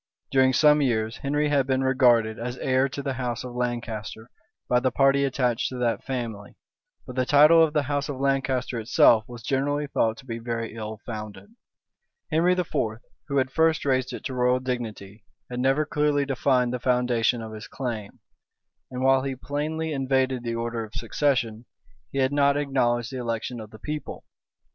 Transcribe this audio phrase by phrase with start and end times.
[0.31, 4.31] During some years, Henry had been regarded as heir to the house of Lancaster
[4.67, 6.57] by the party attached to that family;
[7.05, 10.73] but the title of the house of Lancaster itself was generally thought to be very
[10.73, 11.53] ill founded.
[12.31, 12.65] Henry IV.,
[13.27, 17.53] who had first raised it to royal dignity, had never clearly defined the foundation of
[17.53, 18.21] his claim;
[18.89, 21.65] and while he plainly invaded the order of succession,
[22.11, 24.23] he had not acknowledged the election of the people.